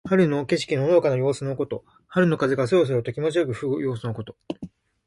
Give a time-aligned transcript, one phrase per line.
[0.09, 1.85] 春の景色ののどかな様子のこと。
[2.07, 4.35] 春の風がそよそよと気持ちよく吹く様子のこと。